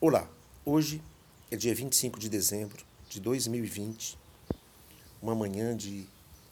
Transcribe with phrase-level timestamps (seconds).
[0.00, 0.30] Olá,
[0.64, 1.02] hoje
[1.50, 4.16] é dia 25 de dezembro de 2020,
[5.20, 6.06] uma manhã de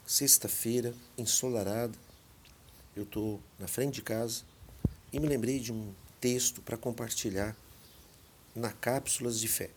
[0.05, 1.97] sexta-feira ensolarada.
[2.93, 4.43] Eu estou na frente de casa
[5.13, 7.55] e me lembrei de um texto para compartilhar
[8.53, 9.69] na Cápsulas de Fé.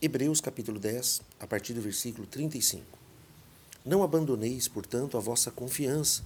[0.00, 2.86] Hebreus capítulo 10, a partir do versículo 35.
[3.84, 6.22] Não abandoneis, portanto, a vossa confiança,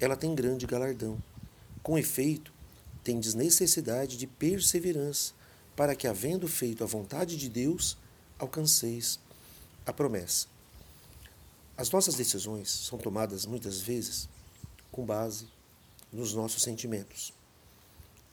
[0.00, 1.16] ela tem grande galardão.
[1.80, 2.52] Com efeito,
[3.04, 5.38] tendes necessidade de perseverança
[5.80, 7.96] para que, havendo feito a vontade de Deus,
[8.38, 9.18] alcanceis
[9.86, 10.46] a promessa.
[11.74, 14.28] As nossas decisões são tomadas muitas vezes
[14.92, 15.46] com base
[16.12, 17.32] nos nossos sentimentos.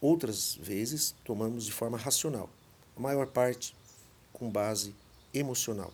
[0.01, 2.49] Outras vezes tomamos de forma racional,
[2.97, 3.73] a maior parte
[4.33, 4.93] com base
[5.33, 5.93] emocional.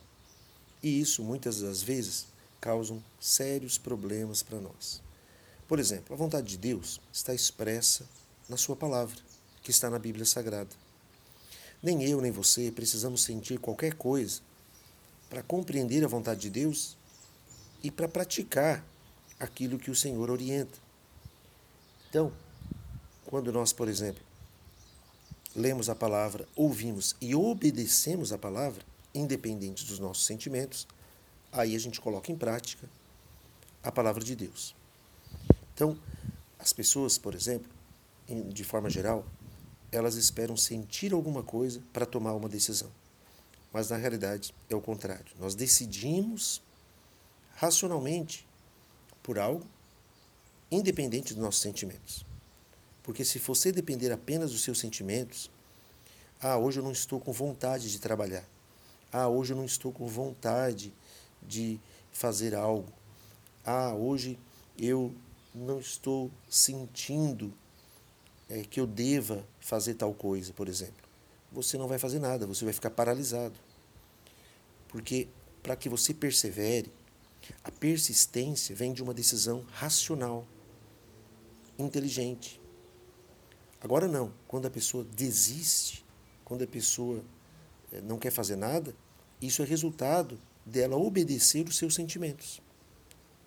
[0.81, 2.25] E isso muitas das vezes
[2.59, 5.03] causam sérios problemas para nós.
[5.67, 8.09] Por exemplo, a vontade de Deus está expressa
[8.49, 9.21] na Sua palavra,
[9.61, 10.82] que está na Bíblia Sagrada.
[11.83, 14.39] Nem eu nem você precisamos sentir qualquer coisa
[15.29, 16.95] para compreender a vontade de Deus
[17.83, 18.85] e para praticar
[19.37, 20.79] aquilo que o Senhor orienta.
[22.09, 22.31] Então,
[23.25, 24.23] quando nós, por exemplo,
[25.55, 30.87] lemos a palavra, ouvimos e obedecemos a palavra, independente dos nossos sentimentos,
[31.51, 32.87] aí a gente coloca em prática
[33.83, 34.73] a palavra de Deus.
[35.73, 35.99] Então,
[36.57, 37.69] as pessoas, por exemplo,
[38.27, 39.25] de forma geral,
[39.93, 42.89] elas esperam sentir alguma coisa para tomar uma decisão.
[43.71, 45.25] Mas na realidade é o contrário.
[45.39, 46.61] Nós decidimos
[47.55, 48.47] racionalmente
[49.21, 49.65] por algo
[50.71, 52.25] independente dos nossos sentimentos.
[53.03, 55.51] Porque se você depender apenas dos seus sentimentos,
[56.41, 58.43] ah, hoje eu não estou com vontade de trabalhar.
[59.11, 60.91] Ah, hoje eu não estou com vontade
[61.41, 61.79] de
[62.11, 62.91] fazer algo.
[63.63, 64.39] Ah, hoje
[64.77, 65.13] eu
[65.53, 67.53] não estou sentindo
[68.49, 71.03] é, que eu deva fazer tal coisa, por exemplo,
[71.51, 73.55] você não vai fazer nada, você vai ficar paralisado.
[74.87, 75.27] Porque
[75.61, 76.91] para que você persevere,
[77.63, 80.45] a persistência vem de uma decisão racional,
[81.77, 82.61] inteligente.
[83.81, 86.05] Agora não, quando a pessoa desiste,
[86.45, 87.23] quando a pessoa
[87.91, 88.95] é, não quer fazer nada,
[89.41, 92.61] isso é resultado dela obedecer os seus sentimentos.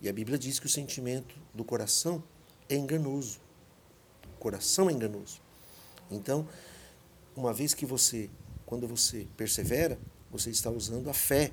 [0.01, 2.23] E a Bíblia diz que o sentimento do coração
[2.69, 3.46] é enganoso
[4.47, 5.41] coração é enganoso.
[6.09, 6.49] Então,
[7.34, 8.31] uma vez que você,
[8.65, 9.99] quando você persevera,
[10.31, 11.51] você está usando a fé.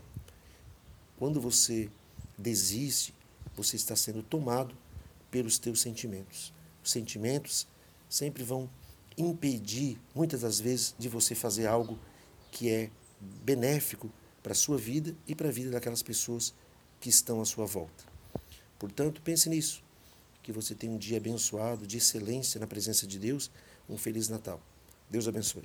[1.18, 1.90] Quando você
[2.38, 3.12] desiste,
[3.56, 4.78] você está sendo tomado
[5.32, 6.54] pelos teus sentimentos.
[6.84, 7.66] Os sentimentos
[8.08, 8.70] sempre vão
[9.18, 11.98] impedir, muitas das vezes, de você fazer algo
[12.52, 14.08] que é benéfico
[14.44, 16.54] para a sua vida e para a vida daquelas pessoas
[17.02, 18.04] que estão à sua volta.
[18.78, 19.84] Portanto, pense nisso
[20.44, 23.50] que você tenha um dia abençoado, de excelência na presença de Deus.
[23.90, 24.62] Um Feliz Natal.
[25.10, 25.64] Deus abençoe.